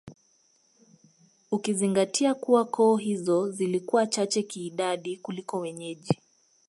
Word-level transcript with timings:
Ukizingatia 1.51 2.35
kuwa 2.35 2.65
koo 2.65 2.97
hizo 2.97 3.51
zilikuwa 3.51 4.07
chache 4.07 4.43
kiidadi 4.43 5.17
kuliko 5.17 5.59
wenyeji 5.59 6.17